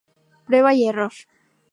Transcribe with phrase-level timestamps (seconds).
[0.47, 1.13] Prueba y error.